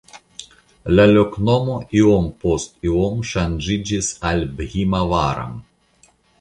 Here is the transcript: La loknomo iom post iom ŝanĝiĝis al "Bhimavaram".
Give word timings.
La 0.99 1.03
loknomo 1.11 1.75
iom 1.99 2.31
post 2.45 2.73
iom 2.89 3.21
ŝanĝiĝis 3.35 4.11
al 4.33 4.45
"Bhimavaram". 4.59 5.57